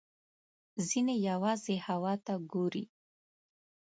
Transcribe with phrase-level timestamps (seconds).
[0.87, 2.85] ځینې یوازې هوا ته ګوري.